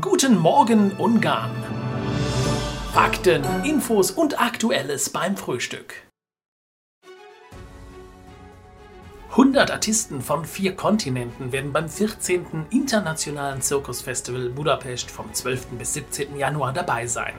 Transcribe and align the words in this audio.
Guten 0.00 0.38
Morgen 0.38 0.92
Ungarn. 0.92 1.50
Fakten, 2.94 3.44
Infos 3.62 4.10
und 4.10 4.40
Aktuelles 4.40 5.10
beim 5.10 5.36
Frühstück. 5.36 5.92
100 9.32 9.70
Artisten 9.70 10.22
von 10.22 10.46
vier 10.46 10.74
Kontinenten 10.76 11.52
werden 11.52 11.74
beim 11.74 11.90
14. 11.90 12.68
Internationalen 12.70 13.60
Zirkusfestival 13.60 14.48
Budapest 14.48 15.10
vom 15.10 15.30
12. 15.30 15.66
bis 15.78 15.92
17. 15.92 16.38
Januar 16.38 16.72
dabei 16.72 17.06
sein. 17.06 17.34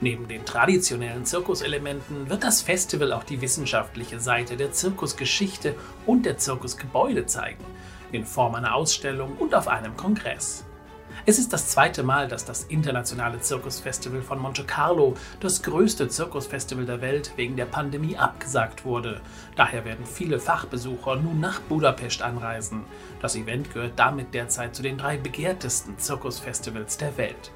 Neben 0.00 0.26
den 0.26 0.46
traditionellen 0.46 1.26
Zirkuselementen 1.26 2.30
wird 2.30 2.44
das 2.44 2.62
Festival 2.62 3.12
auch 3.12 3.24
die 3.24 3.42
wissenschaftliche 3.42 4.20
Seite 4.20 4.56
der 4.56 4.72
Zirkusgeschichte 4.72 5.74
und 6.06 6.24
der 6.24 6.38
Zirkusgebäude 6.38 7.26
zeigen, 7.26 7.62
in 8.10 8.24
Form 8.24 8.54
einer 8.54 8.74
Ausstellung 8.74 9.36
und 9.36 9.54
auf 9.54 9.68
einem 9.68 9.98
Kongress. 9.98 10.64
Es 11.26 11.38
ist 11.38 11.52
das 11.52 11.68
zweite 11.68 12.02
Mal, 12.02 12.28
dass 12.28 12.44
das 12.44 12.64
internationale 12.64 13.40
Zirkusfestival 13.40 14.22
von 14.22 14.38
Monte 14.38 14.64
Carlo, 14.64 15.16
das 15.40 15.62
größte 15.62 16.08
Zirkusfestival 16.08 16.86
der 16.86 17.00
Welt, 17.00 17.32
wegen 17.36 17.56
der 17.56 17.66
Pandemie 17.66 18.16
abgesagt 18.16 18.84
wurde. 18.84 19.20
Daher 19.56 19.84
werden 19.84 20.06
viele 20.06 20.40
Fachbesucher 20.40 21.16
nun 21.16 21.40
nach 21.40 21.60
Budapest 21.60 22.22
anreisen. 22.22 22.84
Das 23.20 23.36
Event 23.36 23.72
gehört 23.72 23.92
damit 23.96 24.34
derzeit 24.34 24.74
zu 24.74 24.82
den 24.82 24.98
drei 24.98 25.16
begehrtesten 25.16 25.98
Zirkusfestivals 25.98 26.96
der 26.96 27.16
Welt. 27.16 27.50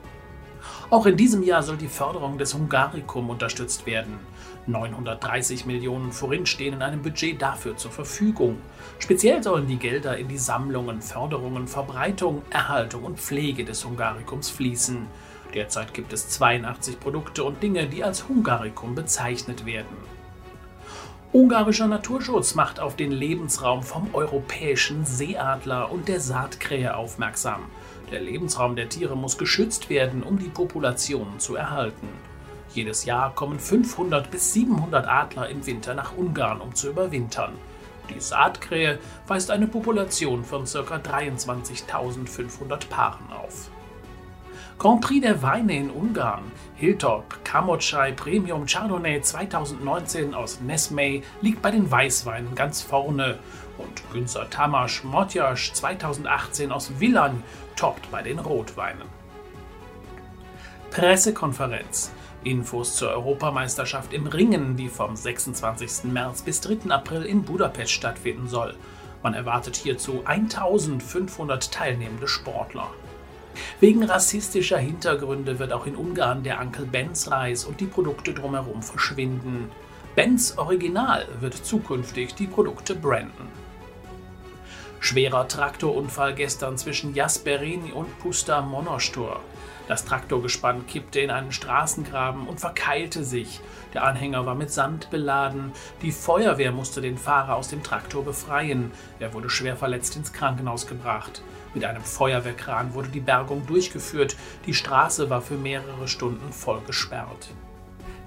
Auch 0.90 1.06
in 1.06 1.16
diesem 1.16 1.42
Jahr 1.42 1.62
soll 1.62 1.76
die 1.76 1.88
Förderung 1.88 2.38
des 2.38 2.54
Hungaricum 2.54 3.30
unterstützt 3.30 3.86
werden. 3.86 4.18
930 4.66 5.66
Millionen 5.66 6.12
Forint 6.12 6.48
stehen 6.48 6.74
in 6.74 6.82
einem 6.82 7.02
Budget 7.02 7.40
dafür 7.40 7.76
zur 7.76 7.90
Verfügung. 7.90 8.58
Speziell 8.98 9.42
sollen 9.42 9.66
die 9.66 9.76
Gelder 9.76 10.16
in 10.16 10.28
die 10.28 10.38
Sammlungen, 10.38 11.02
Förderungen, 11.02 11.68
Verbreitung, 11.68 12.42
Erhaltung 12.50 13.04
und 13.04 13.20
Pflege 13.20 13.64
des 13.64 13.84
Hungaricums 13.84 14.50
fließen. 14.50 15.06
Derzeit 15.54 15.94
gibt 15.94 16.12
es 16.12 16.28
82 16.30 16.98
Produkte 16.98 17.44
und 17.44 17.62
Dinge, 17.62 17.86
die 17.86 18.02
als 18.02 18.28
Hungaricum 18.28 18.94
bezeichnet 18.94 19.66
werden. 19.66 19.96
Ungarischer 21.32 21.88
Naturschutz 21.88 22.54
macht 22.54 22.78
auf 22.78 22.94
den 22.94 23.10
Lebensraum 23.10 23.82
vom 23.82 24.14
europäischen 24.14 25.04
Seeadler 25.04 25.90
und 25.90 26.06
der 26.06 26.20
Saatkrähe 26.20 26.96
aufmerksam. 26.96 27.64
Der 28.10 28.20
Lebensraum 28.20 28.76
der 28.76 28.88
Tiere 28.88 29.16
muss 29.16 29.38
geschützt 29.38 29.90
werden, 29.90 30.22
um 30.22 30.38
die 30.38 30.48
Populationen 30.48 31.38
zu 31.38 31.56
erhalten. 31.56 32.08
Jedes 32.72 33.04
Jahr 33.04 33.34
kommen 33.34 33.58
500 33.58 34.30
bis 34.30 34.52
700 34.52 35.06
Adler 35.06 35.48
im 35.48 35.64
Winter 35.66 35.94
nach 35.94 36.16
Ungarn, 36.16 36.60
um 36.60 36.74
zu 36.74 36.88
überwintern. 36.90 37.52
Die 38.10 38.20
Saatkrähe 38.20 38.98
weist 39.26 39.50
eine 39.50 39.66
Population 39.66 40.44
von 40.44 40.64
ca. 40.64 40.96
23.500 40.96 42.88
Paaren 42.88 43.32
auf. 43.32 43.70
Grand 44.78 45.00
Prix 45.00 45.20
der 45.20 45.40
Weine 45.40 45.76
in 45.76 45.90
Ungarn. 45.90 46.50
Hilltop 46.74 47.44
Kamotschai 47.44 48.12
Premium 48.12 48.66
Chardonnay 48.66 49.20
2019 49.20 50.34
aus 50.34 50.60
Nesmay 50.60 51.22
liegt 51.40 51.62
bei 51.62 51.70
den 51.70 51.90
Weißweinen 51.90 52.54
ganz 52.54 52.82
vorne 52.82 53.38
und 53.78 54.02
Günzer 54.12 54.50
Tamasch 54.50 55.04
Motjasch 55.04 55.72
2018 55.72 56.72
aus 56.72 56.98
Villan 56.98 57.42
toppt 57.76 58.10
bei 58.10 58.22
den 58.22 58.40
Rotweinen. 58.40 59.06
Pressekonferenz. 60.90 62.12
Infos 62.42 62.96
zur 62.96 63.10
Europameisterschaft 63.10 64.12
im 64.12 64.26
Ringen, 64.26 64.76
die 64.76 64.88
vom 64.88 65.16
26. 65.16 66.12
März 66.12 66.42
bis 66.42 66.60
3. 66.60 66.90
April 66.90 67.22
in 67.22 67.44
Budapest 67.44 67.92
stattfinden 67.92 68.48
soll. 68.48 68.74
Man 69.22 69.34
erwartet 69.34 69.76
hierzu 69.76 70.22
1500 70.26 71.72
teilnehmende 71.72 72.28
Sportler. 72.28 72.90
Wegen 73.80 74.02
rassistischer 74.02 74.78
Hintergründe 74.78 75.58
wird 75.58 75.72
auch 75.72 75.86
in 75.86 75.96
Ungarn 75.96 76.42
der 76.42 76.60
Uncle 76.60 76.86
Benz 76.86 77.30
Reis 77.30 77.64
und 77.64 77.80
die 77.80 77.86
Produkte 77.86 78.32
drumherum 78.32 78.82
verschwinden. 78.82 79.70
Benz 80.14 80.54
Original 80.56 81.26
wird 81.40 81.54
zukünftig 81.54 82.34
die 82.34 82.46
Produkte 82.46 82.94
branden. 82.94 83.48
Schwerer 85.00 85.48
Traktorunfall 85.48 86.34
gestern 86.34 86.78
zwischen 86.78 87.14
Jasperini 87.14 87.92
und 87.92 88.18
Pusta 88.20 88.62
Monostor. 88.62 89.40
Das 89.86 90.04
Traktorgespann 90.04 90.86
kippte 90.86 91.20
in 91.20 91.30
einen 91.30 91.52
Straßengraben 91.52 92.46
und 92.48 92.60
verkeilte 92.60 93.22
sich. 93.24 93.60
Der 93.92 94.04
Anhänger 94.04 94.46
war 94.46 94.54
mit 94.54 94.70
Sand 94.72 95.10
beladen. 95.10 95.72
Die 96.02 96.12
Feuerwehr 96.12 96.72
musste 96.72 97.00
den 97.00 97.18
Fahrer 97.18 97.56
aus 97.56 97.68
dem 97.68 97.82
Traktor 97.82 98.24
befreien. 98.24 98.92
Er 99.20 99.34
wurde 99.34 99.50
schwer 99.50 99.76
verletzt 99.76 100.16
ins 100.16 100.32
Krankenhaus 100.32 100.86
gebracht. 100.86 101.42
Mit 101.74 101.84
einem 101.84 102.02
Feuerwehrkran 102.02 102.94
wurde 102.94 103.08
die 103.08 103.20
Bergung 103.20 103.66
durchgeführt. 103.66 104.36
Die 104.66 104.74
Straße 104.74 105.28
war 105.28 105.42
für 105.42 105.56
mehrere 105.56 106.08
Stunden 106.08 106.52
voll 106.52 106.80
gesperrt. 106.86 107.50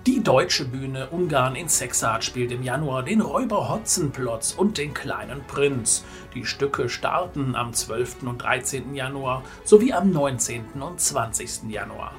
Die 0.07 0.23
deutsche 0.23 0.63
Bühne 0.63 1.09
Ungarn 1.09 1.57
in 1.57 1.67
Sexart 1.67 2.23
spielt 2.23 2.53
im 2.53 2.63
Januar 2.63 3.03
den 3.03 3.19
Räuber 3.19 3.67
Hotzenplotz 3.67 4.53
und 4.53 4.77
den 4.77 4.93
kleinen 4.93 5.43
Prinz. 5.47 6.05
Die 6.33 6.45
Stücke 6.45 6.87
starten 6.87 7.55
am 7.55 7.73
12. 7.73 8.23
und 8.23 8.37
13. 8.41 8.95
Januar 8.95 9.43
sowie 9.65 9.91
am 9.91 10.09
19. 10.11 10.81
und 10.81 11.01
20. 11.01 11.69
Januar. 11.69 12.13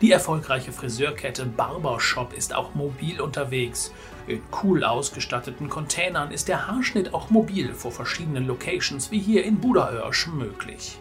Die 0.00 0.12
erfolgreiche 0.12 0.70
Friseurkette 0.70 1.46
Barbershop 1.46 2.32
ist 2.32 2.54
auch 2.54 2.76
mobil 2.76 3.20
unterwegs. 3.20 3.92
In 4.28 4.40
cool 4.62 4.84
ausgestatteten 4.84 5.68
Containern 5.68 6.30
ist 6.30 6.46
der 6.46 6.68
Haarschnitt 6.68 7.12
auch 7.12 7.28
mobil 7.28 7.74
vor 7.74 7.90
verschiedenen 7.90 8.46
Locations 8.46 9.10
wie 9.10 9.18
hier 9.18 9.42
in 9.42 9.58
Budaörsch 9.58 10.28
möglich. 10.28 10.96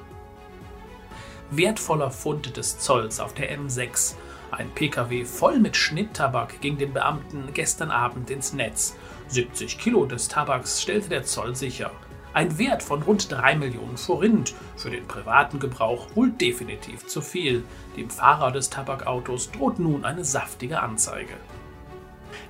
Wertvoller 1.51 2.09
Fund 2.09 2.57
des 2.57 2.79
Zolls 2.79 3.19
auf 3.19 3.35
der 3.35 3.55
M6 3.55 4.15
ein 4.55 4.69
Pkw 4.71 5.25
voll 5.25 5.59
mit 5.59 5.75
Schnitttabak 5.75 6.61
ging 6.61 6.77
den 6.77 6.93
Beamten 6.93 7.49
gestern 7.53 7.91
Abend 7.91 8.29
ins 8.29 8.53
Netz. 8.53 8.95
70 9.27 9.77
Kilo 9.77 10.05
des 10.05 10.27
Tabaks 10.27 10.81
stellte 10.81 11.09
der 11.09 11.23
Zoll 11.23 11.55
sicher. 11.55 11.91
Ein 12.33 12.57
Wert 12.57 12.83
von 12.83 13.01
rund 13.01 13.31
3 13.31 13.55
Millionen 13.55 13.97
Forint. 13.97 14.53
Für 14.75 14.89
den 14.89 15.07
privaten 15.07 15.59
Gebrauch 15.59 16.07
wohl 16.15 16.31
definitiv 16.31 17.05
zu 17.07 17.21
viel. 17.21 17.63
Dem 17.95 18.09
Fahrer 18.09 18.51
des 18.51 18.69
Tabakautos 18.69 19.51
droht 19.51 19.79
nun 19.79 20.03
eine 20.03 20.25
saftige 20.25 20.81
Anzeige. 20.81 21.35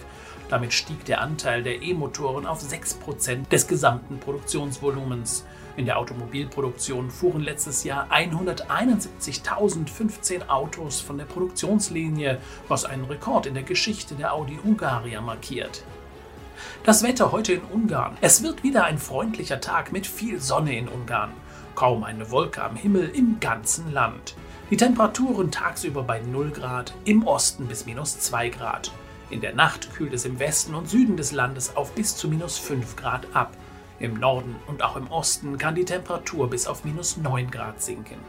Damit 0.54 0.72
stieg 0.72 1.04
der 1.06 1.20
Anteil 1.20 1.64
der 1.64 1.82
E-Motoren 1.82 2.46
auf 2.46 2.62
6% 2.62 3.50
des 3.50 3.68
gesamten 3.68 4.20
Produktionsvolumens. 4.20 5.48
In 5.78 5.88
der 5.88 5.98
Automobilproduktion 5.98 7.10
fuhren 7.10 7.42
letztes 7.42 7.84
Jahr 7.84 8.08
171.015 8.12 10.50
Autos 10.50 11.02
von 11.02 11.18
der 11.18 11.26
Produktionslinie, 11.26 12.38
was 12.68 12.86
einen 12.86 13.06
Rekord 13.06 13.48
in 13.48 13.56
der 13.56 13.64
Geschichte 13.64 14.14
der 14.14 14.32
Audi 14.32 14.60
Hungaria 14.64 15.22
markiert. 15.22 15.84
Das 16.84 17.02
Wetter 17.02 17.32
heute 17.32 17.54
in 17.54 17.64
Ungarn. 17.64 18.16
Es 18.22 18.44
wird 18.44 18.62
wieder 18.62 18.84
ein 18.84 19.00
freundlicher 19.00 19.60
Tag 19.60 19.92
mit 19.92 20.06
viel 20.06 20.40
Sonne 20.40 20.78
in 20.78 20.88
Ungarn. 20.88 21.32
Kaum 21.74 22.04
eine 22.04 22.30
Wolke 22.30 22.62
am 22.62 22.76
Himmel 22.76 23.10
im 23.10 23.40
ganzen 23.40 23.92
Land. 23.92 24.36
Die 24.70 24.78
Temperaturen 24.78 25.50
tagsüber 25.50 26.04
bei 26.04 26.20
0 26.20 26.52
Grad, 26.52 26.94
im 27.06 27.26
Osten 27.26 27.66
bis 27.66 27.88
minus 27.88 28.20
2 28.20 28.50
Grad. 28.50 28.92
In 29.34 29.42
der 29.42 29.56
Nacht 29.56 29.92
kühlt 29.96 30.14
es 30.14 30.26
im 30.26 30.38
Westen 30.38 30.76
und 30.76 30.88
Süden 30.88 31.18
des 31.18 31.32
Landes 31.32 31.76
auf 31.76 31.94
bis 31.94 32.16
zu 32.16 32.28
minus 32.28 32.60
5 32.60 32.96
Grad 32.96 33.26
ab. 33.34 33.52
Im 33.98 34.14
Norden 34.14 34.56
und 34.68 34.84
auch 34.84 34.96
im 34.96 35.08
Osten 35.08 35.58
kann 35.58 35.74
die 35.74 35.86
Temperatur 35.86 36.52
bis 36.52 36.68
auf 36.68 36.86
minus 36.86 37.18
9 37.18 37.50
Grad 37.50 37.82
sinken. 37.82 38.20